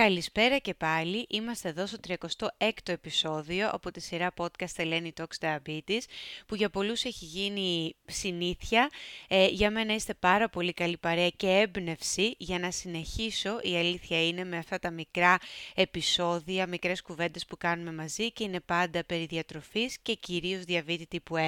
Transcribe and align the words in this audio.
Καλησπέρα 0.00 0.58
και 0.58 0.74
πάλι. 0.74 1.26
Είμαστε 1.28 1.68
εδώ 1.68 1.86
στο 1.86 1.98
36ο 2.08 2.74
επεισόδιο 2.84 3.68
από 3.72 3.90
τη 3.90 4.00
σειρά 4.00 4.32
podcast 4.36 4.76
Eleni 4.76 5.08
Talks 5.20 5.38
Diabetes, 5.40 6.00
που 6.46 6.54
για 6.54 6.70
πολλούς 6.70 7.04
έχει 7.04 7.24
γίνει 7.24 7.94
συνήθεια. 8.06 8.90
Ε, 9.28 9.46
για 9.46 9.70
μένα 9.70 9.94
είστε 9.94 10.14
πάρα 10.14 10.48
πολύ 10.48 10.72
καλή 10.72 10.96
παρέα 10.96 11.28
και 11.28 11.48
έμπνευση 11.48 12.34
για 12.38 12.58
να 12.58 12.70
συνεχίσω, 12.70 13.58
η 13.62 13.76
αλήθεια 13.76 14.26
είναι, 14.26 14.44
με 14.44 14.56
αυτά 14.56 14.78
τα 14.78 14.90
μικρά 14.90 15.38
επεισόδια, 15.74 16.66
μικρές 16.66 17.02
κουβέντες 17.02 17.46
που 17.46 17.56
κάνουμε 17.56 17.92
μαζί 17.92 18.32
και 18.32 18.44
είναι 18.44 18.60
πάντα 18.60 19.04
περί 19.04 19.26
διατροφής 19.26 19.98
και 20.02 20.14
κυρίως 20.14 20.64
διαβήτη 20.64 21.06
τύπου 21.06 21.36
1. 21.36 21.40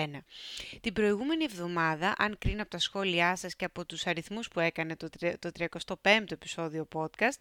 Την 0.81 0.93
προηγούμενη 0.93 1.45
εβδομάδα, 1.45 2.15
αν 2.19 2.37
κρίνω 2.39 2.63
από 2.63 2.71
τα 2.71 2.79
σχόλιά 2.79 3.37
σας 3.37 3.57
και 3.57 3.65
από 3.65 3.87
τους 3.87 4.07
αριθμούς 4.07 4.49
που 4.49 4.61
έκανε 4.61 4.97
το, 4.97 5.09
το 5.39 5.51
35ο 5.59 6.31
επεισόδιο 6.31 6.89
podcast, 6.95 7.41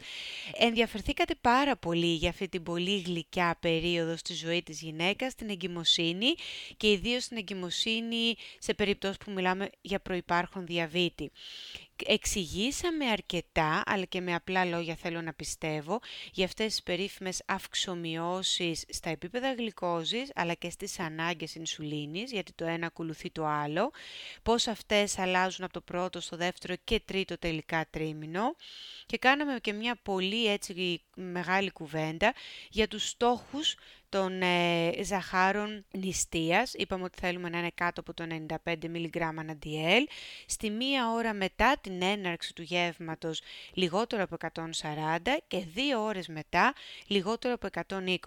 ενδιαφερθήκατε 1.12 1.36
πάρα 1.42 1.78
πολύ 1.78 2.14
για 2.14 2.30
αυτή 2.30 2.50
την 2.50 2.64
πολύ 2.64 3.00
γλυκιά 3.00 3.58
περίοδο 3.60 4.18
στη 4.18 4.34
ζωή 4.34 4.64
της 4.64 4.82
γυναίκας, 4.82 5.36
την 5.36 5.50
εγκυμοσύνη 5.50 6.34
και 6.78 6.92
ιδίως 6.92 7.28
την 7.28 7.38
εγκυμοσύνη 7.38 8.36
σε 8.60 8.74
περίπτωση 8.74 9.18
που 9.26 9.32
μιλάμε 9.32 9.70
για 9.82 10.00
προϋπάρχον 10.00 10.66
διαβήτη 10.66 11.32
εξηγήσαμε 12.06 13.06
αρκετά, 13.06 13.84
αλλά 13.86 14.06
και 14.06 14.22
με 14.22 14.34
απλά 14.34 14.66
λόγια 14.66 14.96
θέλω 14.96 15.22
να 15.22 15.34
πιστεύω, 15.34 16.00
για 16.32 16.46
αυτές 16.46 16.66
τις 16.66 16.84
περίφημες 16.84 17.44
αυξομοιώσεις 17.46 18.86
στα 18.90 19.10
επίπεδα 19.10 19.54
γλυκόζης, 19.54 20.32
αλλά 20.36 20.54
και 20.54 20.70
στις 20.70 21.00
ανάγκες 21.00 21.56
ινσουλίνης, 21.56 22.32
γιατί 22.32 22.54
το 22.54 22.66
ένα 22.66 22.86
ακολουθεί 22.86 23.30
το 23.30 23.46
άλλο, 23.46 23.92
πώς 24.44 24.68
αυτές 24.68 25.18
αλλάζουν 25.18 25.64
από 25.64 25.74
το 25.74 25.82
πρώτο 25.82 26.20
στο 26.20 26.38
δεύτερο 26.38 26.76
και 26.84 27.00
τρίτο 27.00 27.38
τελικά 27.38 27.86
τρίμηνο. 27.90 28.56
Και 29.06 29.18
κάναμε 29.18 29.60
και 29.62 29.74
μια 29.74 29.96
πολύ 30.04 30.48
έτσι 30.48 31.02
μεγάλη 31.16 31.72
κουβέντα 31.72 32.34
για 32.70 32.88
τους 32.88 33.08
στόχους 33.08 33.76
των 34.12 34.42
ε, 34.42 34.92
ζαχάρων 35.04 35.86
νηστείας. 35.92 36.74
Είπαμε 36.74 37.04
ότι 37.04 37.18
θέλουμε 37.20 37.50
να 37.50 37.58
είναι 37.58 37.72
κάτω 37.76 38.00
από 38.00 38.14
το 38.14 38.28
95 38.66 38.74
mg 38.84 39.10
DL. 39.64 40.04
Στη 40.46 40.70
μία 40.70 41.12
ώρα 41.12 41.34
μετά 41.34 41.78
την 41.82 42.02
έναρξη 42.02 42.54
του 42.54 42.62
γεύματος 42.62 43.42
λιγότερο 43.74 44.24
από 44.24 44.38
140 44.54 45.18
και 45.48 45.58
δύο 45.74 46.04
ώρες 46.04 46.28
μετά 46.28 46.74
λιγότερο 47.08 47.54
από 47.54 47.68
120. 47.88 48.18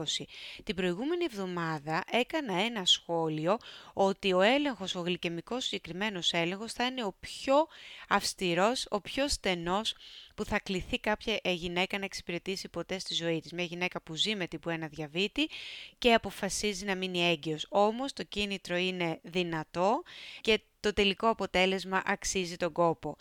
Την 0.65 0.75
προηγούμενη 0.75 1.25
εβδομάδα 1.25 2.05
έκανα 2.11 2.61
ένα 2.61 2.85
σχόλιο 2.85 3.59
ότι 3.93 4.33
ο 4.33 4.41
έλεγχος, 4.41 4.95
ο 4.95 5.01
γλυκαιμικός 5.01 5.65
συγκεκριμένος 5.65 6.33
έλεγχος 6.33 6.73
θα 6.73 6.85
είναι 6.85 7.05
ο 7.05 7.15
πιο 7.21 7.67
αυστηρός, 8.09 8.87
ο 8.91 9.01
πιο 9.01 9.29
στενός 9.29 9.95
που 10.35 10.45
θα 10.45 10.61
κληθεί 10.61 10.99
κάποια 10.99 11.39
ε, 11.43 11.53
γυναίκα 11.53 11.99
να 11.99 12.05
εξυπηρετήσει 12.05 12.69
ποτέ 12.69 12.99
στη 12.99 13.15
ζωή 13.15 13.41
της. 13.41 13.53
Μια 13.53 13.65
γυναίκα 13.65 14.03
που 14.03 14.15
ζει 14.15 14.37
με 14.37 14.47
τύπου 14.47 14.71
1 14.71 14.75
διαβήτη 14.91 15.49
και 15.99 16.13
αποφασίζει 16.13 16.85
να 16.85 16.95
μείνει 16.95 17.29
έγκυος. 17.31 17.67
Όμως 17.69 18.13
το 18.13 18.23
κίνητρο 18.23 18.77
είναι 18.77 19.19
δυνατό 19.23 20.03
και 20.41 20.61
το 20.81 20.93
τελικό 20.93 21.29
αποτέλεσμα 21.29 22.03
αξίζει 22.07 22.57
τον 22.57 22.73
κόπο. 22.73 23.17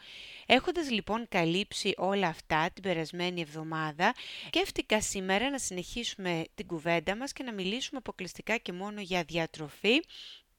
Έχοντας 0.46 0.92
λοιπόν 0.92 1.26
καλύψει 1.30 1.94
όλα 1.98 2.28
αυτά 2.28 2.70
την 2.74 2.84
περασμένη 2.84 3.42
εβδομάδα, 3.42 4.14
σκέφτηκα 4.46 5.02
σήμερα 5.02 5.50
να 5.50 5.58
συνεχίσουμε 5.60 6.44
την 6.56 6.68
κουβέντα 6.68 7.16
μας 7.16 7.34
και 7.34 7.44
να 7.44 7.54
μιλήσουμε 7.54 7.98
αποκλειστικά 7.98 8.58
και 8.58 8.72
μόνο 8.72 9.02
για 9.02 9.24
διατροφή 9.24 10.00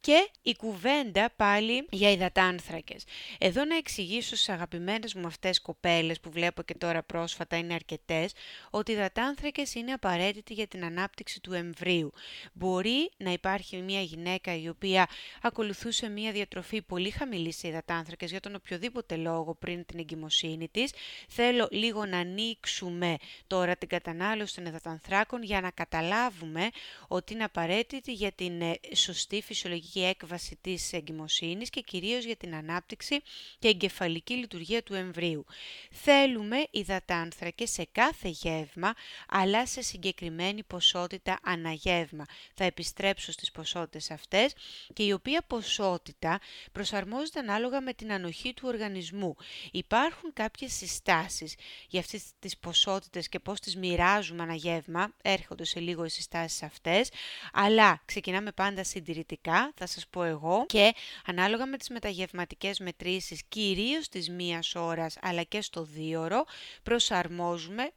και 0.04 0.28
η 0.42 0.54
κουβέντα 0.56 1.30
πάλι 1.36 1.86
για 1.90 2.10
υδατάνθρακες. 2.10 3.04
Εδώ 3.38 3.64
να 3.64 3.76
εξηγήσω 3.76 4.36
στις 4.36 4.48
αγαπημένες 4.48 5.14
μου 5.14 5.26
αυτές 5.26 5.60
κοπέλες 5.60 6.20
που 6.20 6.30
βλέπω 6.30 6.62
και 6.62 6.74
τώρα 6.74 7.02
πρόσφατα 7.02 7.56
είναι 7.56 7.74
αρκετές, 7.74 8.32
ότι 8.70 8.90
οι 8.90 8.94
υδατάνθρακες 8.94 9.74
είναι 9.74 9.92
απαραίτητοι 9.92 10.54
για 10.54 10.66
την 10.66 10.84
ανάπτυξη 10.84 11.40
του 11.40 11.52
εμβρίου. 11.52 12.12
Μπορεί 12.52 13.10
να 13.16 13.32
υπάρχει 13.32 13.76
μια 13.76 14.00
γυναίκα 14.00 14.56
η 14.56 14.68
οποία 14.68 15.08
ακολουθούσε 15.42 16.08
μια 16.08 16.32
διατροφή 16.32 16.82
πολύ 16.82 17.10
χαμηλή 17.10 17.52
σε 17.52 17.68
υδατάνθρακες 17.68 18.30
για 18.30 18.40
τον 18.40 18.54
οποιοδήποτε 18.54 19.16
λόγο 19.16 19.54
πριν 19.54 19.84
την 19.86 19.98
εγκυμοσύνη 19.98 20.68
της. 20.68 20.92
Θέλω 21.28 21.68
λίγο 21.70 22.06
να 22.06 22.18
ανοίξουμε 22.18 23.16
τώρα 23.46 23.76
την 23.76 23.88
κατανάλωση 23.88 24.54
των 24.54 24.66
υδατανθράκων 24.66 25.42
για 25.42 25.60
να 25.60 25.70
καταλάβουμε 25.70 26.68
ότι 27.08 27.32
είναι 27.32 27.44
απαραίτητη 27.44 28.12
για 28.12 28.32
την 28.32 28.60
ε, 28.60 28.78
σωστή 28.94 29.42
φυσιολογική 29.42 29.92
έκβαση 30.00 30.58
της 30.60 30.92
εγκυμοσύνης 30.92 31.70
και 31.70 31.80
κυρίως 31.80 32.24
για 32.24 32.36
την 32.36 32.54
ανάπτυξη 32.54 33.20
και 33.58 33.68
εγκεφαλική 33.68 34.34
λειτουργία 34.34 34.82
του 34.82 34.94
εμβρίου. 34.94 35.44
Θέλουμε 35.90 36.66
υδατάνθρακες 36.70 37.70
σε 37.70 37.86
κάθε 37.92 38.28
γεύμα, 38.28 38.94
αλλά 39.28 39.66
σε 39.66 39.82
συγκεκριμένη 39.82 40.62
ποσότητα 40.62 41.38
αναγεύμα. 41.42 42.24
Θα 42.54 42.64
επιστρέψω 42.64 43.32
στις 43.32 43.50
ποσότητες 43.50 44.10
αυτές 44.10 44.52
και 44.92 45.02
η 45.02 45.12
οποία 45.12 45.42
ποσότητα 45.46 46.40
προσαρμόζεται 46.72 47.38
ανάλογα 47.38 47.80
με 47.80 47.92
την 47.92 48.12
ανοχή 48.12 48.54
του 48.54 48.62
οργανισμού. 48.66 49.36
Υπάρχουν 49.72 50.32
κάποιες 50.32 50.72
συστάσεις 50.72 51.54
για 51.88 52.00
αυτές 52.00 52.22
τις 52.38 52.56
ποσότητες 52.56 53.28
και 53.28 53.38
πώς 53.38 53.60
τις 53.60 53.76
μοιράζουμε 53.76 54.42
αναγεύμα, 54.42 55.12
έρχονται 55.22 55.64
σε 55.64 55.80
λίγο 55.80 56.04
οι 56.04 56.08
συστάσεις 56.08 56.62
αυτές, 56.62 57.10
αλλά 57.52 58.02
ξεκινάμε 58.04 58.52
πάντα 58.52 58.84
συντηρητικά, 58.84 59.72
θα 59.86 59.92
σας 59.92 60.06
πω 60.10 60.22
εγώ 60.22 60.64
και 60.66 60.94
ανάλογα 61.26 61.66
με 61.66 61.76
τις 61.76 61.88
μεταγευματικές 61.88 62.78
μετρήσεις 62.78 63.42
κυρίως 63.48 64.08
της 64.08 64.30
μίας 64.30 64.74
ώρας 64.74 65.16
αλλά 65.22 65.42
και 65.42 65.60
στο 65.60 65.82
δίωρο 65.82 66.44
προσαρμόζουμε, 66.82 67.90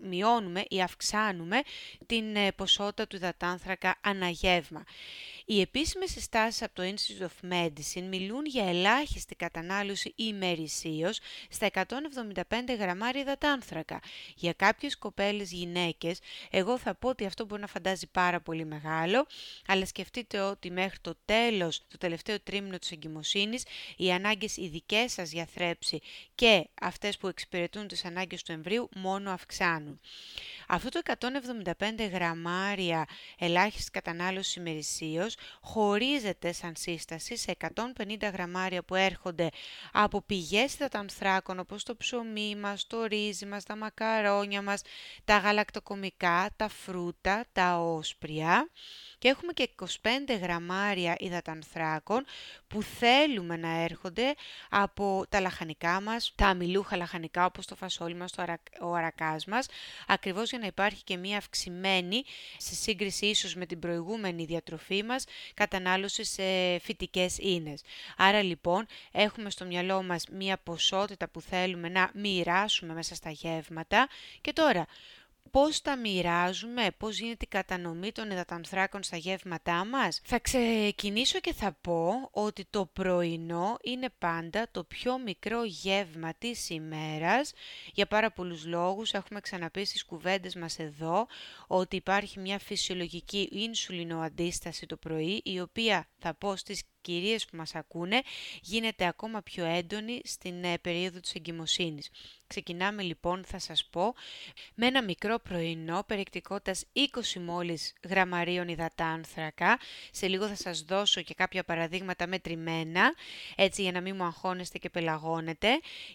μειώνουμε 0.00 0.64
ή 0.68 0.82
αυξάνουμε 0.82 1.60
την 2.06 2.36
ε, 2.36 2.52
ποσότητα 2.52 3.06
του 3.06 3.16
υδατάνθρακα 3.16 3.96
αναγεύμα. 4.00 4.84
Οι 5.46 5.60
επίσημες 5.60 6.10
συστάσεις 6.10 6.62
από 6.62 6.74
το 6.74 6.82
Institute 6.82 7.22
of 7.22 7.52
Medicine 7.52 8.02
μιλούν 8.02 8.44
για 8.44 8.68
ελάχιστη 8.68 9.34
κατανάλωση 9.34 10.12
ημερησίως 10.16 11.18
στα 11.48 11.70
175 11.74 11.82
γραμμάρια 12.78 13.20
υδατάνθρακα. 13.20 14.00
Για 14.34 14.52
κάποιες 14.52 14.98
κοπέλες 14.98 15.52
γυναίκες, 15.52 16.18
εγώ 16.50 16.78
θα 16.78 16.94
πω 16.94 17.08
ότι 17.08 17.24
αυτό 17.24 17.44
μπορεί 17.44 17.60
να 17.60 17.66
φαντάζει 17.66 18.06
πάρα 18.06 18.40
πολύ 18.40 18.64
μεγάλο, 18.64 19.26
αλλά 19.66 19.86
σκεφτείτε 19.86 20.40
ότι 20.40 20.70
μέχρι 20.70 20.98
το 21.00 21.14
τέλος, 21.24 21.82
το 21.88 21.98
τελευταίο 21.98 22.40
τρίμηνο 22.40 22.78
της 22.78 22.90
εγκυμοσύνης, 22.90 23.64
οι 23.96 24.12
ανάγκες 24.12 24.56
ειδικέ 24.56 25.04
σας 25.08 25.32
για 25.32 25.46
θρέψη 25.54 26.00
και 26.34 26.68
αυτές 26.80 27.16
που 27.16 27.28
εξυπηρετούν 27.28 27.86
τις 27.88 28.04
ανάγκες 28.04 28.42
του 28.42 28.52
εμβρίου 28.52 28.88
μόνο 28.94 29.30
αυξάνουν. 29.30 30.00
Αυτό 30.68 30.88
το 30.88 31.00
175 31.04 32.08
γραμμάρια 32.12 33.06
ελάχιστη 33.38 33.90
κατανάλωση 33.90 34.58
ημερησίως 34.58 35.33
χωρίζεται 35.60 36.52
σαν 36.52 36.72
σύσταση 36.76 37.36
σε 37.36 37.56
150 37.74 38.30
γραμμάρια 38.32 38.82
που 38.82 38.94
έρχονται 38.94 39.48
από 39.92 40.22
πηγές 40.22 40.74
υδατανθράκων 40.74 41.58
όπως 41.58 41.82
το 41.82 41.96
ψωμί 41.96 42.56
μας, 42.56 42.86
το 42.86 43.04
ρύζι 43.04 43.46
μας, 43.46 43.64
τα 43.64 43.76
μακαρόνια 43.76 44.62
μας, 44.62 44.82
τα 45.24 45.36
γαλακτοκομικά, 45.36 46.50
τα 46.56 46.68
φρούτα, 46.68 47.44
τα 47.52 47.78
όσπρια 47.78 48.68
και 49.24 49.30
έχουμε 49.30 49.52
και 49.52 49.68
25 49.80 49.86
γραμμάρια 50.40 51.16
υδατανθράκων 51.18 52.24
που 52.68 52.82
θέλουμε 52.82 53.56
να 53.56 53.68
έρχονται 53.68 54.34
από 54.70 55.24
τα 55.28 55.40
λαχανικά 55.40 56.00
μας, 56.00 56.32
τα 56.34 56.46
αμυλούχα 56.46 56.96
λαχανικά 56.96 57.44
όπως 57.44 57.66
το 57.66 57.74
φασόλι 57.74 58.14
μας, 58.14 58.32
το 58.32 58.42
αρα... 58.42 58.58
ο 58.80 58.94
αρακάς 58.94 59.44
μας, 59.44 59.66
ακριβώς 60.06 60.50
για 60.50 60.58
να 60.58 60.66
υπάρχει 60.66 61.04
και 61.04 61.16
μία 61.16 61.36
αυξημένη, 61.36 62.24
σε 62.56 62.74
σύγκριση 62.74 63.26
ίσως 63.26 63.54
με 63.54 63.66
την 63.66 63.78
προηγούμενη 63.78 64.44
διατροφή 64.44 65.02
μας, 65.02 65.24
κατανάλωση 65.54 66.24
σε 66.24 66.78
φυτικές 66.78 67.38
ίνες. 67.38 67.82
Άρα 68.16 68.42
λοιπόν 68.42 68.86
έχουμε 69.12 69.50
στο 69.50 69.64
μυαλό 69.64 70.02
μας 70.02 70.26
μία 70.32 70.58
ποσότητα 70.58 71.28
που 71.28 71.40
θέλουμε 71.40 71.88
να 71.88 72.10
μοιράσουμε 72.14 72.94
μέσα 72.94 73.14
στα 73.14 73.30
γεύματα 73.30 74.08
και 74.40 74.52
τώρα 74.52 74.86
πώς 75.50 75.82
τα 75.82 75.96
μοιράζουμε, 75.96 76.90
πώς 76.98 77.18
γίνεται 77.18 77.44
η 77.44 77.48
κατανομή 77.48 78.12
των 78.12 78.30
υδατανθράκων 78.30 79.02
στα 79.02 79.16
γεύματά 79.16 79.84
μας. 79.84 80.20
Θα 80.24 80.38
ξεκινήσω 80.38 81.40
και 81.40 81.52
θα 81.52 81.76
πω 81.80 82.28
ότι 82.32 82.66
το 82.70 82.86
πρωινό 82.86 83.76
είναι 83.82 84.08
πάντα 84.18 84.66
το 84.70 84.84
πιο 84.84 85.18
μικρό 85.18 85.64
γεύμα 85.64 86.34
της 86.38 86.70
ημέρας. 86.70 87.52
Για 87.92 88.06
πάρα 88.06 88.30
πολλούς 88.30 88.66
λόγους 88.66 89.12
έχουμε 89.12 89.40
ξαναπεί 89.40 89.84
στις 89.84 90.04
κουβέντες 90.04 90.54
μας 90.54 90.78
εδώ 90.78 91.26
ότι 91.66 91.96
υπάρχει 91.96 92.40
μια 92.40 92.58
φυσιολογική 92.58 93.48
ινσουλινοαντίσταση 93.52 94.86
το 94.86 94.96
πρωί, 94.96 95.40
η 95.44 95.60
οποία 95.60 96.06
θα 96.18 96.34
πω 96.34 96.56
στις 96.56 96.82
κυρίες 97.04 97.44
που 97.44 97.56
μας 97.56 97.74
ακούνε 97.74 98.22
γίνεται 98.62 99.06
ακόμα 99.06 99.42
πιο 99.42 99.64
έντονη 99.64 100.20
στην 100.24 100.64
ε, 100.64 100.78
περίοδο 100.78 101.20
της 101.20 101.34
εγκυμοσύνης. 101.34 102.10
Ξεκινάμε 102.46 103.02
λοιπόν, 103.02 103.44
θα 103.46 103.58
σας 103.58 103.84
πω, 103.84 104.14
με 104.74 104.86
ένα 104.86 105.02
μικρό 105.02 105.38
πρωινό 105.38 106.04
περιεκτικότητας 106.06 106.84
20 106.94 107.40
μόλις 107.40 107.92
γραμμαρίων 108.08 108.68
υδατάνθρακα. 108.68 109.78
Σε 110.10 110.26
λίγο 110.26 110.46
θα 110.48 110.54
σας 110.54 110.82
δώσω 110.82 111.20
και 111.20 111.34
κάποια 111.34 111.64
παραδείγματα 111.64 112.26
μετρημένα, 112.26 113.14
έτσι 113.56 113.82
για 113.82 113.92
να 113.92 114.00
μην 114.00 114.16
μου 114.16 114.24
αγχώνεστε 114.24 114.78
και 114.78 114.90
πελαγώνετε. 114.90 115.68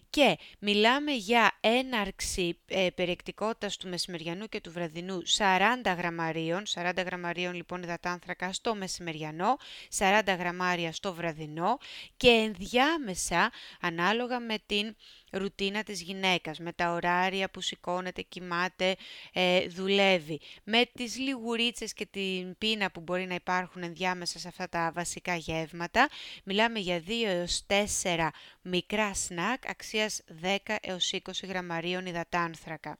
Και 0.10 0.38
μιλάμε 0.60 1.12
για 1.12 1.58
έναρξη 1.60 2.58
ε, 2.68 2.88
περιεκτικότητας 2.96 3.78
του 3.78 3.90
μεσημεριανού 3.90 4.48
και 4.48 4.62
του 4.62 4.72
βραδινού 4.72 5.22
40 5.38 5.96
γραμμαρίων, 5.98 6.64
40 6.74 6.92
γραμμαρίων 7.06 7.54
λοιπόν 7.54 7.84
υδατάνθρακα 7.84 8.54
στο 8.54 8.76
μεσημεριανό, 8.76 9.58
40 9.98 10.22
γραμμάρια 10.38 10.79
στο 10.92 11.14
βραδινό 11.14 11.78
και 12.18 12.30
ενδιάμεσα 12.30 13.52
ανάλογα 13.81 14.40
με 14.40 14.58
την 14.66 14.96
ρουτίνα 15.31 15.84
της 15.84 16.02
γυναίκας, 16.02 16.60
με 16.60 16.74
τα 16.74 16.92
ωράρια 16.92 17.50
που 17.50 17.62
σηκώνεται, 17.62 18.22
κοιμάται, 18.22 18.96
ε, 19.34 19.68
δουλεύει, 19.68 20.40
με 20.64 20.86
τις 20.94 21.18
λιγουρίτσες 21.18 21.94
και 21.94 22.06
την 22.06 22.58
πείνα 22.58 22.92
που 22.92 23.00
μπορεί 23.00 23.26
να 23.26 23.36
υπάρχουν 23.36 23.84
ενδιάμεσα 23.84 24.40
σε 24.40 24.48
αυτά 24.48 24.70
τα 24.70 24.92
βασικά 24.94 25.36
γεύματα. 25.36 26.10
Μιλάμε 26.44 26.80
για 26.80 27.00
2 27.00 27.28
έως 27.28 27.66
4 27.68 28.30
μικρά 28.62 29.14
σνακ 29.14 29.70
αξίας 29.70 30.22
10 30.42 30.76
έως 30.81 31.12
20 31.14 31.20
γραμμαρίων 31.48 32.06
υδατάνθρακα. 32.06 32.98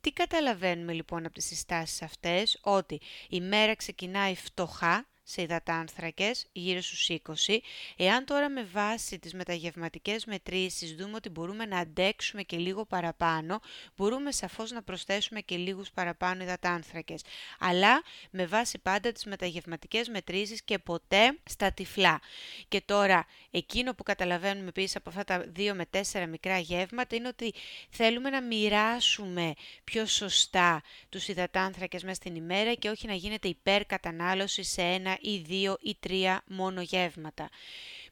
Τι 0.00 0.12
καταλαβαίνουμε 0.12 0.92
λοιπόν 0.92 1.24
από 1.24 1.34
τις 1.34 1.46
συστάσεις 1.46 2.02
αυτές, 2.02 2.58
ότι 2.62 3.00
η 3.28 3.40
μέρα 3.40 3.74
ξεκινάει 3.74 4.34
φτωχά, 4.34 5.06
σε 5.24 5.42
υδατάνθρακες, 5.42 6.46
γύρω 6.52 6.80
στους 6.80 7.08
20. 7.08 7.60
Εάν 7.96 8.24
τώρα 8.24 8.48
με 8.48 8.64
βάση 8.64 9.18
τις 9.18 9.34
μεταγευματικές 9.34 10.24
μετρήσεις 10.24 10.94
δούμε 10.94 11.14
ότι 11.14 11.28
μπορούμε 11.28 11.66
να 11.66 11.78
αντέξουμε 11.78 12.42
και 12.42 12.56
λίγο 12.56 12.84
παραπάνω, 12.84 13.60
μπορούμε 13.96 14.32
σαφώς 14.32 14.70
να 14.70 14.82
προσθέσουμε 14.82 15.40
και 15.40 15.56
λίγους 15.56 15.90
παραπάνω 15.90 16.42
υδατάνθρακες. 16.42 17.22
Αλλά 17.58 18.02
με 18.30 18.46
βάση 18.46 18.78
πάντα 18.78 19.12
τις 19.12 19.24
μεταγευματικές 19.24 20.08
μετρήσεις 20.08 20.62
και 20.62 20.78
ποτέ 20.78 21.38
στα 21.44 21.72
τυφλά. 21.72 22.20
Και 22.68 22.80
τώρα, 22.80 23.26
εκείνο 23.50 23.94
που 23.94 24.02
καταλαβαίνουμε 24.02 24.68
επίσης 24.68 24.96
από 24.96 25.08
αυτά 25.08 25.24
τα 25.24 25.44
2 25.56 25.74
με 25.74 25.86
4 25.90 26.26
μικρά 26.28 26.58
γεύματα 26.58 27.16
είναι 27.16 27.28
ότι 27.28 27.54
θέλουμε 27.90 28.30
να 28.30 28.42
μοιράσουμε 28.42 29.52
πιο 29.84 30.06
σωστά 30.06 30.82
τους 31.08 31.28
υδατάνθρακες 31.28 32.02
μέσα 32.02 32.14
στην 32.14 32.34
ημέρα 32.34 32.74
και 32.74 32.88
όχι 32.88 33.06
να 33.06 33.14
γίνεται 33.14 33.48
υπερκατανάλωση 33.48 34.62
σε 34.62 34.82
ένα 34.82 35.13
ή 35.20 35.38
δύο 35.38 35.76
ή 35.80 35.96
τρία 36.00 36.42
μόνο 36.46 36.80
γεύματα. 36.80 37.48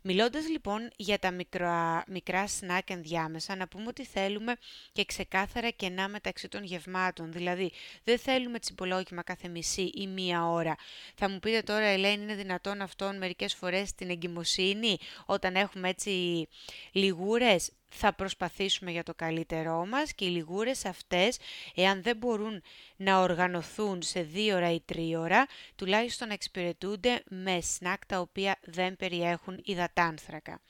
Μιλώντας 0.05 0.49
λοιπόν 0.49 0.91
για 0.97 1.19
τα 1.19 1.31
μικρά, 1.31 2.05
μικρά 2.07 2.47
σνακ 2.47 2.91
ενδιάμεσα, 2.91 3.57
να 3.57 3.69
πούμε 3.69 3.85
ότι 3.89 4.05
θέλουμε 4.05 4.57
και 4.93 5.05
ξεκάθαρα 5.05 5.71
κενά 5.71 6.09
μεταξύ 6.09 6.49
των 6.49 6.65
γευμάτων. 6.65 7.33
Δηλαδή, 7.33 7.73
δεν 8.05 8.19
θέλουμε 8.19 8.59
τσιμπολόγημα 8.59 9.23
κάθε 9.23 9.49
μισή 9.49 9.83
ή 9.95 10.07
μία 10.07 10.49
ώρα. 10.49 10.77
Θα 11.15 11.29
μου 11.29 11.39
πείτε 11.39 11.63
τώρα, 11.63 11.85
Ελένη, 11.85 12.23
είναι 12.23 12.35
δυνατόν 12.35 12.81
αυτόν 12.81 13.17
μερικές 13.17 13.55
φορές 13.55 13.89
στην 13.89 14.11
εγκυμοσύνη, 14.11 14.99
όταν 15.27 15.57
έχουμε 15.57 15.89
έτσι 15.89 16.47
λιγούρες; 16.93 17.71
Θα 17.94 18.12
προσπαθήσουμε 18.12 18.91
για 18.91 19.03
το 19.03 19.15
καλύτερό 19.15 19.87
μας 19.87 20.12
και 20.12 20.25
οι 20.25 20.29
λιγούρες 20.29 20.85
αυτές, 20.85 21.39
εάν 21.75 22.03
δεν 22.03 22.17
μπορούν 22.17 22.62
να 22.97 23.21
οργανωθούν 23.21 24.03
σε 24.03 24.23
δύο 24.23 24.56
ώρα 24.56 24.73
ή 24.73 24.81
τρία 24.81 25.21
ώρα, 25.21 25.47
τουλάχιστον 25.77 26.29
να 26.29 26.35
εξυπηρετούνται 26.35 27.23
με 27.29 27.61
σνακ 27.61 28.06
τα 28.06 28.21
οποία 28.21 28.59
δεν 28.62 28.97
περιέχουν 28.97 29.61
υδατάνθρακα. 29.65 30.61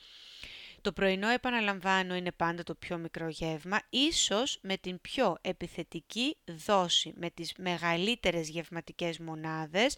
Το 0.83 0.93
πρωινό, 0.93 1.29
επαναλαμβάνω, 1.29 2.15
είναι 2.15 2.33
πάντα 2.33 2.63
το 2.63 2.75
πιο 2.75 2.99
μικρό 2.99 3.29
γεύμα, 3.29 3.81
ίσως 3.91 4.59
με 4.63 4.77
την 4.77 5.01
πιο 5.01 5.37
επιθετική 5.41 6.37
δόση, 6.45 7.13
με 7.17 7.31
τις 7.31 7.53
μεγαλύτερες 7.59 8.49
γευματικές 8.49 9.19
μονάδες 9.19 9.97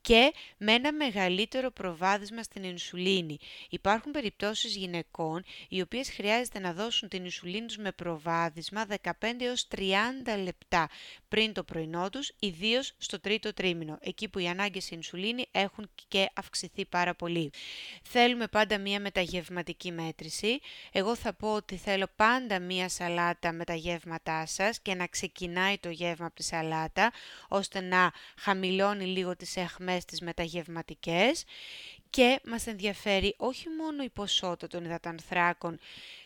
και 0.00 0.32
με 0.58 0.72
ένα 0.72 0.92
μεγαλύτερο 0.92 1.70
προβάδισμα 1.70 2.42
στην 2.42 2.62
ινσουλίνη. 2.62 3.38
Υπάρχουν 3.70 4.12
περιπτώσεις 4.12 4.76
γυναικών 4.76 5.44
οι 5.68 5.80
οποίες 5.80 6.10
χρειάζεται 6.10 6.58
να 6.58 6.72
δώσουν 6.72 7.08
την 7.08 7.24
ινσουλίνη 7.24 7.66
τους 7.66 7.76
με 7.76 7.92
προβάδισμα 7.92 8.86
15 9.02 9.10
έως 9.38 9.68
30 9.76 9.82
λεπτά 10.42 10.88
πριν 11.28 11.52
το 11.52 11.64
πρωινό 11.64 12.08
τους, 12.10 12.32
ιδίως 12.38 12.92
στο 12.98 13.20
τρίτο 13.20 13.54
τρίμηνο, 13.54 13.98
εκεί 14.00 14.28
που 14.28 14.38
οι 14.38 14.48
ανάγκες 14.48 14.84
σε 14.84 14.94
ινσουλίνη 14.94 15.46
έχουν 15.50 15.90
και 16.08 16.30
αυξηθεί 16.34 16.86
πάρα 16.86 17.14
πολύ. 17.14 17.50
Θέλουμε 18.02 18.46
πάντα 18.46 18.78
μία 18.78 19.00
μεταγευματική 19.00 19.92
μέτρηση 19.92 20.14
εγώ 20.92 21.16
θα 21.16 21.32
πω 21.32 21.52
ότι 21.52 21.76
θέλω 21.76 22.06
πάντα 22.16 22.58
μία 22.58 22.88
σαλάτα 22.88 23.52
με 23.52 23.64
τα 23.64 23.74
γεύματά 23.74 24.46
σας 24.46 24.80
και 24.80 24.94
να 24.94 25.06
ξεκινάει 25.06 25.78
το 25.78 25.88
γεύμα 25.88 26.26
από 26.26 26.34
τη 26.34 26.42
σαλάτα, 26.42 27.12
ώστε 27.48 27.80
να 27.80 28.12
χαμηλώνει 28.36 29.04
λίγο 29.04 29.36
τις 29.36 29.56
εχμές 29.56 30.04
τις 30.04 30.20
μεταγευματικές 30.20 31.44
και 32.10 32.40
μας 32.44 32.66
ενδιαφέρει 32.66 33.34
όχι 33.36 33.66
μόνο 33.68 34.02
η 34.02 34.10
ποσότητα 34.10 34.66
των 34.66 34.84
υδατανθράκων, 34.84 35.78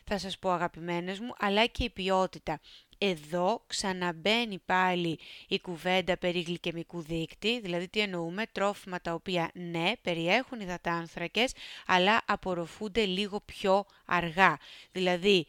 θα 0.04 0.18
σας 0.18 0.38
πω 0.38 0.50
αγαπημένες 0.50 1.18
μου, 1.18 1.34
αλλά 1.38 1.66
και 1.66 1.84
η 1.84 1.90
ποιότητα 1.90 2.60
εδώ 3.02 3.62
ξαναμπαίνει 3.66 4.58
πάλι 4.58 5.18
η 5.48 5.60
κουβέντα 5.60 6.16
περί 6.16 6.40
γλυκαιμικού 6.40 7.02
δείκτη, 7.02 7.60
δηλαδή 7.60 7.88
τι 7.88 8.00
εννοούμε, 8.00 8.44
τρόφιμα 8.52 9.00
τα 9.00 9.14
οποία 9.14 9.50
ναι, 9.54 9.92
περιέχουν 10.02 10.60
υδατάνθρακες, 10.60 11.52
αλλά 11.86 12.22
απορροφούνται 12.26 13.04
λίγο 13.04 13.40
πιο 13.40 13.84
αργά. 14.04 14.58
Δηλαδή, 14.92 15.46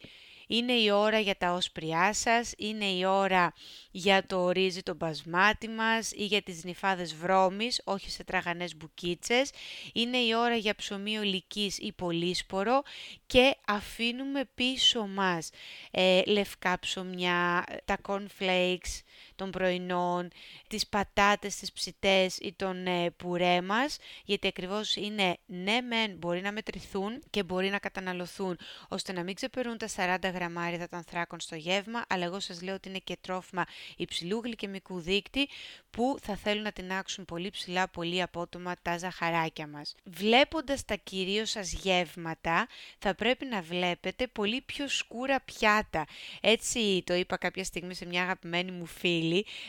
είναι 0.56 0.72
η 0.72 0.90
ώρα 0.90 1.18
για 1.18 1.36
τα 1.36 1.52
όσπριά 1.52 2.12
σας, 2.12 2.52
είναι 2.56 2.84
η 2.84 3.04
ώρα 3.04 3.52
για 3.90 4.26
το 4.26 4.50
ρύζι 4.50 4.82
το 4.82 4.94
μπασμάτι 4.94 5.68
μας 5.68 6.12
ή 6.12 6.24
για 6.24 6.42
τις 6.42 6.64
νυφάδες 6.64 7.14
βρώμης, 7.14 7.80
όχι 7.84 8.10
σε 8.10 8.24
τραγανές 8.24 8.76
μπουκίτσες. 8.76 9.50
Είναι 9.92 10.16
η 10.16 10.34
ώρα 10.34 10.56
για 10.56 10.74
ψωμί 10.74 11.18
ολικής 11.18 11.78
ή 11.78 11.92
πολύσπορο 11.92 12.82
και 13.26 13.56
αφήνουμε 13.66 14.48
πίσω 14.54 15.06
μας 15.06 15.50
ε, 15.90 16.22
λευκά 16.26 16.78
ψωμιά, 16.78 17.64
τα 17.84 17.98
cornflakes 18.08 19.00
των 19.34 19.50
πρωινών, 19.50 20.28
τις 20.68 20.86
πατάτες, 20.86 21.56
τις 21.56 21.72
ψητές 21.72 22.36
ή 22.38 22.52
τον 22.56 22.86
ε, 22.86 23.10
πουρέ 23.10 23.60
μας, 23.60 23.98
γιατί 24.24 24.46
ακριβώς 24.46 24.96
είναι 24.96 25.36
ναι 25.46 25.80
μεν 25.80 26.16
μπορεί 26.16 26.40
να 26.40 26.52
μετρηθούν 26.52 27.22
και 27.30 27.42
μπορεί 27.42 27.68
να 27.68 27.78
καταναλωθούν, 27.78 28.58
ώστε 28.88 29.12
να 29.12 29.22
μην 29.22 29.34
ξεπερούν 29.34 29.78
τα 29.78 29.88
40 29.96 30.32
γραμμάρια 30.32 30.88
των 30.88 30.98
ανθράκων 30.98 31.40
στο 31.40 31.56
γεύμα, 31.56 32.04
αλλά 32.08 32.24
εγώ 32.24 32.40
σας 32.40 32.62
λέω 32.62 32.74
ότι 32.74 32.88
είναι 32.88 32.98
και 32.98 33.16
τρόφιμα 33.20 33.64
υψηλού 33.96 34.40
γλυκαιμικού 34.44 35.00
δείκτη 35.00 35.48
που 35.90 36.16
θα 36.22 36.36
θέλουν 36.36 36.62
να 36.62 36.72
τεινάξουν 36.72 37.24
πολύ 37.24 37.50
ψηλά, 37.50 37.88
πολύ 37.88 38.22
απότομα 38.22 38.74
τα 38.82 38.98
ζαχαράκια 38.98 39.66
μας. 39.66 39.94
Βλέποντας 40.04 40.84
τα 40.84 40.94
κυρίως 40.94 41.50
σας 41.50 41.72
γεύματα, 41.72 42.66
θα 42.98 43.14
πρέπει 43.14 43.44
να 43.44 43.62
βλέπετε 43.62 44.26
πολύ 44.26 44.60
πιο 44.60 44.88
σκούρα 44.88 45.40
πιάτα. 45.40 46.04
Έτσι 46.40 47.02
το 47.06 47.14
είπα 47.14 47.36
κάποια 47.36 47.64
στιγμή 47.64 47.94
σε 47.94 48.06
μια 48.06 48.22
αγαπημένη 48.22 48.70
μου 48.70 48.86
φίλη 48.86 49.01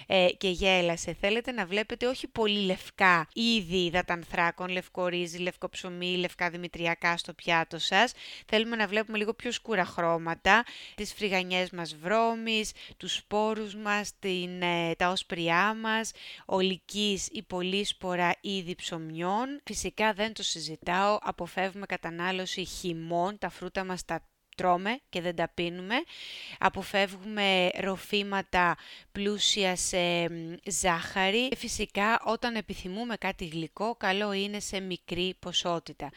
ε, 0.07 0.27
και 0.37 0.49
γέλασε. 0.49 1.15
Θέλετε 1.19 1.51
να 1.51 1.65
βλέπετε 1.65 2.07
όχι 2.07 2.27
πολύ 2.27 2.59
λευκά 2.59 3.27
είδη 3.33 3.85
υδατανθράκων, 3.85 4.69
λευκό 4.69 5.07
ρύζι, 5.07 5.37
λευκό 5.37 5.69
ψωμί, 5.69 6.15
λευκά 6.17 6.49
δημητριακά 6.49 7.17
στο 7.17 7.33
πιάτο 7.33 7.79
σας. 7.79 8.13
Θέλουμε 8.45 8.75
να 8.75 8.87
βλέπουμε 8.87 9.17
λίγο 9.17 9.33
πιο 9.33 9.51
σκούρα 9.51 9.85
χρώματα, 9.85 10.63
τις 10.95 11.13
φρυγανιές 11.13 11.69
μας 11.69 11.95
βρώμης, 11.95 12.71
τους 12.97 13.13
σπόρους 13.13 13.75
μας, 13.75 14.11
την, 14.19 14.61
ε, 14.61 14.95
τα 14.97 15.09
όσπριά 15.09 15.73
μας, 15.73 16.11
ολικής 16.45 17.27
ή 17.31 17.43
πολύσπορα 17.43 18.35
είδη 18.41 18.75
ψωμιών. 18.75 19.61
Φυσικά 19.63 20.13
δεν 20.13 20.33
το 20.33 20.43
συζητάω, 20.43 21.17
αποφεύγουμε 21.21 21.85
κατανάλωση 21.85 22.65
χυμών, 22.65 23.37
τα 23.37 23.49
φρούτα 23.49 23.83
μας 23.83 24.05
τα 24.05 24.27
τρώμε 24.55 24.99
και 25.09 25.21
δεν 25.21 25.35
τα 25.35 25.51
πίνουμε. 25.53 25.95
Αποφεύγουμε 26.59 27.69
ροφήματα 27.79 28.77
πλούσια 29.11 29.75
σε 29.75 30.27
ζάχαρη. 30.65 31.47
Και 31.47 31.55
φυσικά 31.55 32.21
όταν 32.25 32.55
επιθυμούμε 32.55 33.15
κάτι 33.15 33.45
γλυκό, 33.45 33.95
καλό 33.95 34.33
είναι 34.33 34.59
σε 34.59 34.79
μικρή 34.79 35.35
ποσότητα. 35.39 36.11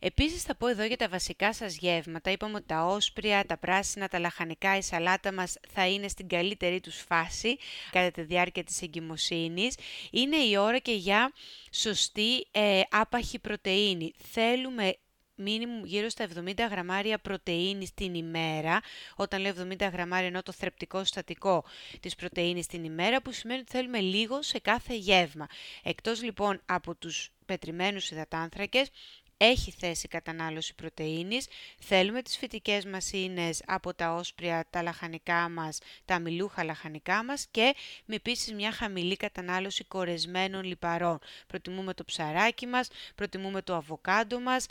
Επίσης 0.00 0.42
θα 0.42 0.54
πω 0.54 0.66
εδώ 0.66 0.84
για 0.84 0.96
τα 0.96 1.08
βασικά 1.08 1.52
σας 1.52 1.76
γεύματα. 1.76 2.30
Είπαμε 2.30 2.56
ότι 2.56 2.66
τα 2.66 2.84
όσπρια, 2.84 3.44
τα 3.46 3.56
πράσινα, 3.56 4.08
τα 4.08 4.18
λαχανικά, 4.18 4.76
η 4.76 4.82
σαλάτα 4.82 5.32
μας 5.32 5.56
θα 5.72 5.86
είναι 5.88 6.08
στην 6.08 6.28
καλύτερη 6.28 6.80
τους 6.80 7.04
φάση 7.08 7.56
κατά 7.90 8.10
τη 8.10 8.22
διάρκεια 8.22 8.64
της 8.64 8.82
εγκυμοσύνης. 8.82 9.74
Είναι 10.10 10.36
η 10.36 10.56
ώρα 10.56 10.78
και 10.78 10.92
για 10.92 11.32
σωστή 11.70 12.46
ε, 12.50 12.80
άπαχη 12.90 13.38
πρωτεΐνη. 13.38 14.12
Θέλουμε 14.32 14.96
μίνιμουμ 15.36 15.84
γύρω 15.84 16.08
στα 16.08 16.28
70 16.34 16.52
γραμμάρια 16.70 17.18
πρωτεΐνης 17.18 17.94
την 17.94 18.14
ημέρα, 18.14 18.80
όταν 19.16 19.40
λέω 19.40 19.52
70 19.52 19.88
γραμμάρια 19.92 20.26
ενώ 20.26 20.42
το 20.42 20.52
θρεπτικό 20.52 21.04
στατικό 21.04 21.64
της 22.00 22.14
πρωτεΐνης 22.14 22.66
την 22.66 22.84
ημέρα, 22.84 23.22
που 23.22 23.32
σημαίνει 23.32 23.60
ότι 23.60 23.70
θέλουμε 23.70 24.00
λίγο 24.00 24.42
σε 24.42 24.58
κάθε 24.58 24.96
γεύμα. 24.96 25.46
Εκτός 25.82 26.22
λοιπόν 26.22 26.60
από 26.66 26.94
τους 26.94 27.30
πετριμένους 27.46 28.10
υδατάνθρακες, 28.10 28.90
έχει 29.38 29.70
θέση 29.70 30.08
κατανάλωση 30.08 30.74
πρωτεΐνης, 30.74 31.46
θέλουμε 31.78 32.22
τις 32.22 32.36
φυτικές 32.36 32.84
μας 32.84 33.12
ίνες 33.12 33.62
από 33.66 33.94
τα 33.94 34.14
όσπρια, 34.14 34.66
τα 34.70 34.82
λαχανικά 34.82 35.48
μας, 35.48 35.78
τα 36.04 36.18
μιλούχα 36.18 36.64
λαχανικά 36.64 37.24
μας 37.24 37.46
και 37.50 37.74
με 38.04 38.14
επίσης 38.14 38.52
μια 38.52 38.72
χαμηλή 38.72 39.16
κατανάλωση 39.16 39.84
κορεσμένων 39.84 40.64
λιπαρών. 40.64 41.18
Προτιμούμε 41.46 41.94
το 41.94 42.04
ψαράκι 42.04 42.66
μας, 42.66 42.88
προτιμούμε 43.14 43.62
το 43.62 43.74
αβοκάντο 43.74 44.40
μας, 44.40 44.66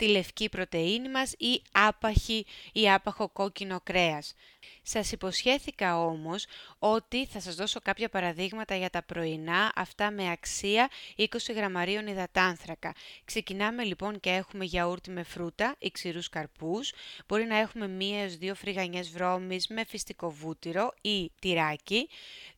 τη 0.00 0.08
λευκή 0.08 0.48
πρωτεΐνη 0.48 1.08
μας 1.08 1.32
ή 1.38 1.62
άπαχη 1.72 2.46
ή 2.72 2.90
άπαχο 2.90 3.28
κόκκινο 3.28 3.80
κρέας. 3.82 4.34
Σας 4.82 5.12
υποσχέθηκα 5.12 5.98
όμως 5.98 6.46
ότι 6.78 7.26
θα 7.26 7.40
σας 7.40 7.54
δώσω 7.54 7.80
κάποια 7.80 8.08
παραδείγματα 8.08 8.76
για 8.76 8.90
τα 8.90 9.02
πρωινά, 9.02 9.72
αυτά 9.74 10.10
με 10.10 10.30
αξία 10.30 10.90
20 11.16 11.26
γραμμαρίων 11.54 12.06
υδατάνθρακα. 12.06 12.94
Ξεκινάμε 13.24 13.84
λοιπόν 13.84 14.20
και 14.20 14.30
έχουμε 14.30 14.64
γιαούρτι 14.64 15.10
με 15.10 15.22
φρούτα 15.22 15.76
ή 15.78 15.90
ξηρούς 15.90 16.28
καρπούς. 16.28 16.92
Μπορεί 17.26 17.44
να 17.44 17.56
έχουμε 17.56 17.88
μία 17.88 18.22
έως 18.22 18.36
δύο 18.36 18.54
φρυγανιές 18.54 19.10
βρώμης 19.10 19.66
με 19.68 19.84
φυστικό 19.84 20.30
βούτυρο 20.30 20.94
ή 21.00 21.30
τυράκι. 21.40 22.08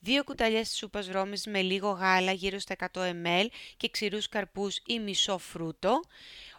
Δύο 0.00 0.24
κουταλιές 0.24 0.70
σούπας 0.76 1.08
βρώμης 1.08 1.46
με 1.46 1.62
λίγο 1.62 1.90
γάλα 1.90 2.32
γύρω 2.32 2.58
στα 2.58 2.76
100 2.92 3.00
ml 3.00 3.46
και 3.76 3.88
ξηρούς 3.88 4.28
καρπούς 4.28 4.80
ή 4.86 4.98
μισό 4.98 5.38
φρούτο 5.38 6.00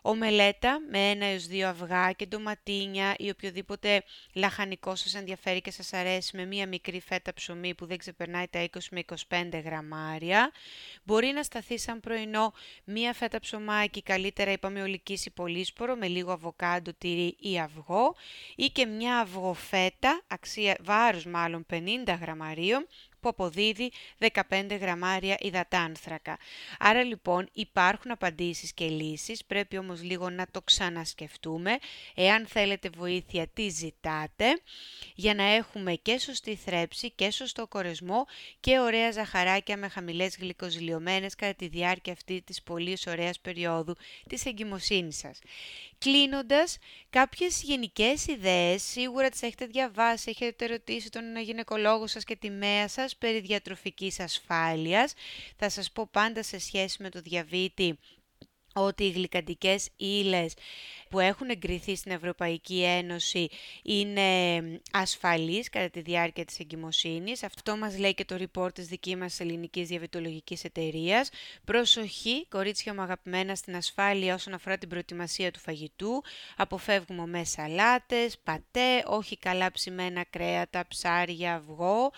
ομελέτα 0.05 0.79
με 0.89 1.09
ένα 1.09 1.25
έως 1.25 1.47
δύο 1.47 1.67
αυγά 1.67 2.11
και 2.11 2.25
ντοματίνια 2.25 3.15
ή 3.17 3.29
οποιοδήποτε 3.29 4.03
λαχανικός 4.33 4.99
σας 4.99 5.13
ενδιαφέρει 5.15 5.61
και 5.61 5.71
σας 5.71 5.93
αρέσει 5.93 6.37
με 6.37 6.45
μία 6.45 6.67
μικρή 6.67 6.99
φέτα 6.99 7.33
ψωμί 7.33 7.73
που 7.75 7.85
δεν 7.85 7.97
ξεπερνάει 7.97 8.47
τα 8.47 8.65
20 8.73 8.79
με 8.91 9.03
25 9.29 9.63
γραμμάρια. 9.63 10.51
Μπορεί 11.03 11.27
να 11.27 11.43
σταθεί 11.43 11.77
σαν 11.79 11.99
πρωινό 11.99 12.53
μία 12.83 13.13
φέτα 13.13 13.39
ψωμάκι, 13.39 14.01
καλύτερα 14.01 14.51
είπαμε 14.51 14.81
ολικής 14.81 15.25
ή 15.25 15.29
πολύσπορο 15.29 15.95
με 15.95 16.07
λίγο 16.07 16.31
αβοκάντο, 16.31 16.93
τυρί 16.93 17.35
ή 17.39 17.59
αυγό 17.59 18.15
ή 18.55 18.65
και 18.65 18.85
μια 18.85 19.19
αυγοφέτα, 19.19 20.21
αξία 20.27 20.77
βάρους 20.81 21.25
μάλλον 21.25 21.65
50 21.73 21.79
γραμμαρίων, 22.21 22.87
που 23.23 23.29
αποδίδει 23.29 23.91
15 24.49 24.77
γραμμάρια 24.79 25.37
υδατάνθρακα. 25.39 26.37
Άρα 26.79 27.03
λοιπόν 27.03 27.49
υπάρχουν 27.53 28.11
απαντήσεις 28.11 28.73
και 28.73 28.85
λύσεις, 28.85 29.45
πρέπει 29.45 29.77
όμως 29.77 30.03
λίγο 30.03 30.29
να 30.29 30.47
το 30.51 30.61
ξανασκεφτούμε. 30.61 31.77
Εάν 32.15 32.45
θέλετε 32.45 32.89
βοήθεια, 32.97 33.47
τι 33.47 33.69
ζητάτε, 33.69 34.61
για 35.15 35.33
να 35.33 35.43
έχουμε 35.43 35.93
και 35.93 36.19
σωστή 36.19 36.55
θρέψη 36.55 37.11
και 37.11 37.31
σωστό 37.31 37.67
κορεσμό 37.67 38.25
και 38.59 38.79
ωραία 38.79 39.11
ζαχαράκια 39.11 39.77
με 39.77 39.87
χαμηλές 39.87 40.37
γλυκοζηλιωμένες 40.37 41.35
κατά 41.35 41.53
τη 41.53 41.67
διάρκεια 41.67 42.13
αυτή 42.13 42.41
της 42.41 42.61
πολύ 42.61 42.97
ωραίας 43.07 43.39
περίοδου 43.39 43.95
της 44.29 44.45
εγκυμοσύνης 44.45 45.17
σας. 45.17 45.39
Κλείνοντας, 45.97 46.77
κάποιες 47.09 47.61
γενικές 47.63 48.27
ιδέες, 48.27 48.83
σίγουρα 48.83 49.29
τις 49.29 49.41
έχετε 49.41 49.65
διαβάσει, 49.65 50.29
έχετε 50.29 50.65
ρωτήσει 50.65 51.09
τον 51.09 51.37
γυναικολόγο 51.37 52.07
σας 52.07 52.23
και 52.23 52.35
τη 52.35 52.49
μέα 52.49 52.87
σας 52.87 53.12
περί 53.17 53.39
διατροφικής 53.39 54.19
ασφάλειας. 54.19 55.13
Θα 55.55 55.69
σας 55.69 55.91
πω 55.91 56.07
πάντα 56.11 56.43
σε 56.43 56.59
σχέση 56.59 57.01
με 57.01 57.09
το 57.09 57.21
διαβήτη 57.21 57.97
ότι 58.73 59.03
οι 59.03 59.09
γλυκαντικές 59.09 59.89
ύλες 59.97 60.53
που 61.13 61.19
έχουν 61.19 61.49
εγκριθεί 61.49 61.95
στην 61.95 62.11
Ευρωπαϊκή 62.11 62.81
Ένωση 62.83 63.49
είναι 63.83 64.21
ασφαλείς 64.91 65.69
κατά 65.69 65.89
τη 65.89 66.01
διάρκεια 66.01 66.45
της 66.45 66.59
εγκυμοσύνης. 66.59 67.43
Αυτό 67.43 67.77
μας 67.77 67.97
λέει 67.97 68.13
και 68.13 68.25
το 68.25 68.37
report 68.39 68.73
της 68.73 68.87
δικής 68.87 69.15
μας 69.15 69.39
ελληνικής 69.39 69.87
διαβητολογικής 69.87 70.63
εταιρείας. 70.63 71.29
Προσοχή, 71.65 72.47
κορίτσια 72.47 72.93
μου 72.93 73.01
αγαπημένα, 73.01 73.55
στην 73.55 73.75
ασφάλεια 73.75 74.33
όσον 74.33 74.53
αφορά 74.53 74.77
την 74.77 74.89
προετοιμασία 74.89 75.51
του 75.51 75.59
φαγητού. 75.59 76.23
Αποφεύγουμε 76.57 77.27
μες 77.27 77.49
σαλάτες, 77.49 78.37
πατέ, 78.43 79.03
όχι 79.05 79.37
καλά 79.37 79.71
ψημένα 79.71 80.23
κρέατα, 80.29 80.87
ψάρια, 80.87 81.55
αυγό. 81.55 82.11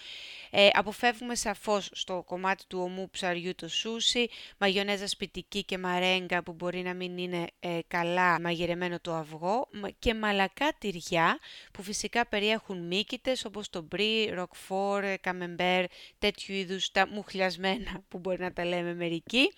Ε, 0.49 0.69
αποφεύγουμε 0.73 1.35
σαφώς 1.35 1.89
στο 1.93 2.23
κομμάτι 2.25 2.63
του 2.67 2.79
ομού 2.81 3.09
ψαριού 3.09 3.55
το 3.55 3.67
σούσι, 3.67 4.29
μαγιονέζα 4.57 5.07
σπιτική 5.07 5.63
και 5.63 5.77
μαρέγκα 5.77 6.37
που 6.45 6.53
μπορεί 6.53 6.81
να 6.81 6.93
μην 6.93 7.17
είναι 7.17 7.47
ε, 7.59 7.79
καλά 7.87 8.41
μαγειρεμένο 8.41 8.99
το 8.99 9.13
αυγό 9.13 9.69
και 9.99 10.13
μαλακά 10.13 10.73
τυριά 10.77 11.39
που 11.71 11.83
φυσικά 11.83 12.27
περιέχουν 12.27 12.87
μύκητες 12.87 13.45
όπως 13.45 13.69
το 13.69 13.81
μπρι, 13.81 14.29
ροκφόρ, 14.29 15.03
καμεμπέρ, 15.21 15.85
τέτοιου 16.17 16.55
είδους 16.55 16.91
τα 16.91 17.07
μουχλιασμένα 17.07 18.01
που 18.09 18.19
μπορεί 18.19 18.39
να 18.39 18.53
τα 18.53 18.65
λέμε 18.65 18.93
μερικοί. 18.93 19.51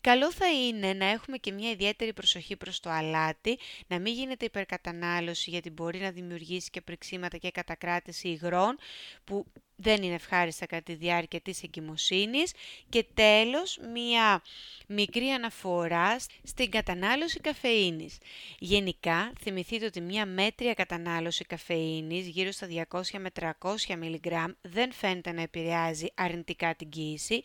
Καλό 0.00 0.32
θα 0.32 0.52
είναι 0.52 0.92
να 0.92 1.06
έχουμε 1.06 1.36
και 1.36 1.52
μια 1.52 1.70
ιδιαίτερη 1.70 2.12
προσοχή 2.12 2.56
προς 2.56 2.80
το 2.80 2.90
αλάτι, 2.90 3.58
να 3.86 3.98
μην 3.98 4.14
γίνεται 4.14 4.44
υπερκατανάλωση 4.44 5.50
γιατί 5.50 5.70
μπορεί 5.70 5.98
να 5.98 6.10
δημιουργήσει 6.10 6.70
και 6.70 6.80
πριξίματα 6.80 7.36
και 7.36 7.50
κατακράτηση 7.50 8.28
υγρών 8.28 8.78
που 9.24 9.46
δεν 9.80 10.02
είναι 10.02 10.14
ευχάριστα 10.14 10.66
κατά 10.66 10.82
τη 10.82 10.94
διάρκεια 10.94 11.40
της 11.40 11.62
εγκυμοσύνης 11.62 12.52
και 12.88 13.04
τέλος 13.14 13.78
μία 13.92 14.42
μικρή 14.86 15.28
αναφορά 15.28 16.16
στην 16.42 16.70
κατανάλωση 16.70 17.40
καφεΐνης. 17.40 18.18
Γενικά 18.58 19.32
θυμηθείτε 19.40 19.84
ότι 19.84 20.00
μία 20.00 20.26
μέτρια 20.26 20.74
κατανάλωση 20.74 21.44
καφεΐνης 21.44 22.26
γύρω 22.26 22.50
στα 22.50 22.66
200 22.90 23.00
με 23.18 23.30
300 23.40 23.50
mg 23.88 24.44
δεν 24.60 24.92
φαίνεται 24.92 25.32
να 25.32 25.42
επηρεάζει 25.42 26.06
αρνητικά 26.14 26.74
την 26.74 26.88
κοίηση. 26.88 27.42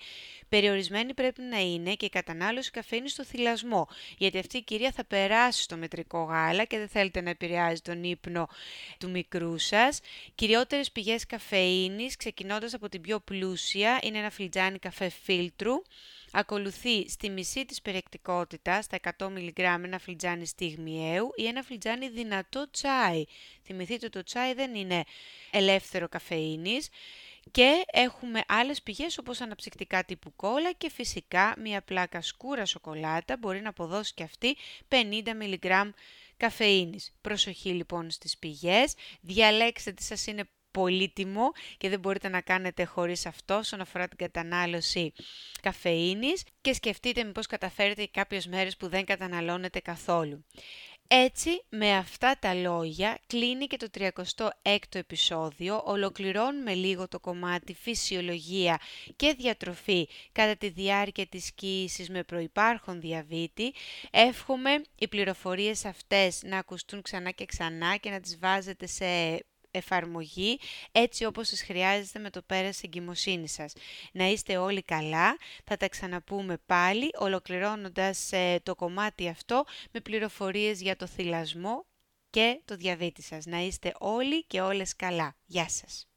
Περιορισμένη 0.50 1.14
πρέπει 1.14 1.42
να 1.42 1.60
είναι 1.60 1.94
και 1.94 2.06
η 2.06 2.10
κατανάλωση 2.10 2.72
καφεΐνης 2.72 3.12
στο 3.12 3.24
θυλασμό 3.24 3.88
γιατί 4.18 4.38
αυτή 4.38 4.58
η 4.58 4.62
κυρία 4.62 4.92
θα 4.92 5.06
περάσει 5.06 5.62
στο 5.62 5.78
μετρικό 5.78 6.24
γάλα 6.24 6.64
και 6.64 6.78
δεν 6.78 6.88
θέλετε 6.88 7.22
να 7.22 7.30
επηρεάζει 7.30 7.82
τον 7.82 8.04
ύπνο 8.04 8.48
του 8.98 9.10
μικρού 9.10 9.58
σας. 9.58 10.00
Κυριότερες 10.36 10.92
πηγές 10.92 11.26
καφεΐνης 11.26 12.16
ξεκινώντας 12.24 12.74
από 12.74 12.90
την 12.90 13.02
πιο 13.02 13.20
πλούσια, 13.20 14.00
είναι 14.04 14.18
ένα 14.18 14.30
φλιτζάνι 14.30 14.80
καφέ 14.80 15.10
φίλτρου. 15.10 15.74
Ακολουθεί 16.32 17.10
στη 17.10 17.30
μισή 17.30 17.66
της 17.66 17.82
περιεκτικότητα, 17.82 18.82
στα 18.82 19.00
100 19.18 19.26
mg 19.26 19.58
ένα 19.58 20.00
φλιτζάνι 20.00 20.46
στιγμιαίου 20.46 21.32
ή 21.36 21.48
ένα 21.48 21.64
φλιτζάνι 21.64 22.10
δυνατό 22.10 22.70
τσάι. 22.72 23.24
Θυμηθείτε 23.64 24.10
το 24.10 24.24
τσάι 24.24 24.54
δεν 24.54 24.76
είναι 24.76 25.04
ελεύθερο 25.52 26.10
καφεΐνης. 26.10 26.90
Και 27.52 27.84
έχουμε 27.92 28.44
άλλες 28.48 28.82
πηγές 28.82 29.18
όπως 29.18 29.42
αναψυκτικά 29.42 30.04
τύπου 30.04 30.36
κόλλα 30.36 30.72
και 30.72 30.90
φυσικά 30.90 31.54
μια 31.60 31.82
πλάκα 31.82 32.22
σκούρα 32.22 32.66
σοκολάτα 32.66 33.38
μπορεί 33.38 33.62
να 33.62 33.70
αποδώσει 33.70 34.14
και 34.14 34.24
αυτή 34.24 34.58
50 34.90 34.96
mg 35.42 35.90
καφεΐνης. 36.38 37.14
Προσοχή 37.22 37.70
λοιπόν 37.70 38.12
στις 38.12 38.38
πηγές, 38.38 38.94
διαλέξτε 39.22 39.92
τις 39.92 40.06
σας 40.06 40.28
είναι 40.28 40.44
πολύτιμο 40.74 41.52
και 41.78 41.90
δεν 41.90 42.00
μπορείτε 42.00 42.30
να 42.30 42.42
κάνετε 42.42 42.84
χωρίς 42.84 43.26
αυτό 43.26 43.56
όσον 43.56 43.82
αφορά 43.82 44.08
την 44.08 44.18
κατανάλωση 44.18 45.14
καφεΐνης 45.62 46.44
και 46.62 46.74
σκεφτείτε 46.74 47.24
μήπως 47.24 47.46
καταφέρετε 47.46 48.08
κάποιες 48.12 48.48
μέρες 48.48 48.78
που 48.78 48.88
δεν 48.88 49.06
καταναλώνετε 49.06 49.80
καθόλου. 49.80 50.46
Έτσι, 51.08 51.50
με 51.70 51.96
αυτά 51.96 52.38
τα 52.40 52.54
λόγια, 52.54 53.18
κλείνει 53.28 53.68
και 53.68 53.78
το 53.78 53.88
36ο 53.94 54.48
επεισόδιο, 54.92 55.82
ολοκληρώνουμε 55.86 56.74
λίγο 56.74 57.08
το 57.08 57.20
κομμάτι 57.20 57.74
φυσιολογία 57.74 58.80
και 59.16 59.36
διατροφή 59.38 60.08
κατά 60.32 60.56
τη 60.56 60.70
διάρκεια 60.70 61.26
της 61.26 61.52
κοίησης 61.54 62.10
με 62.10 62.24
προϋπάρχον 62.24 63.02
διαβήτη. 63.02 63.74
Εύχομαι 64.12 64.82
οι 64.96 65.08
πληροφορίες 65.08 65.86
αυτές 65.86 66.42
να 66.44 66.58
ακουστούν 66.58 67.02
ξανά 67.02 67.32
και 67.32 67.46
ξανά 67.46 67.96
και 67.96 68.10
να 68.10 68.20
τις 68.20 68.38
βάζετε 68.40 68.88
σε 68.88 69.06
εφαρμογή 69.74 70.60
έτσι 70.92 71.26
όπως 71.26 71.48
σας 71.48 71.62
χρειάζεται 71.62 72.20
με 72.20 72.30
το 72.30 72.42
πέρας 72.42 72.84
εγκυμοσύνης 72.84 73.52
σας. 73.54 73.74
Να 74.12 74.26
είστε 74.26 74.58
όλοι 74.58 74.82
καλά, 74.82 75.38
θα 75.64 75.78
τα 75.78 75.90
ξαναπούμε 75.90 76.58
πάλι 76.66 77.10
ολοκληρώνοντας 77.18 78.32
ε, 78.32 78.60
το 78.64 78.76
κομμάτι 78.76 79.28
αυτό 79.28 79.64
με 79.92 80.00
πληροφορίες 80.00 80.82
για 80.82 80.96
το 80.96 81.08
θυλασμό 81.08 81.86
και 82.30 82.62
το 82.66 82.76
διαβήτη 82.76 83.22
σας. 83.22 83.46
Να 83.46 83.60
είστε 83.60 83.94
όλοι 84.00 84.46
και 84.46 84.62
όλες 84.62 84.96
καλά. 84.96 85.36
Γεια 85.46 85.70
σας. 85.70 86.13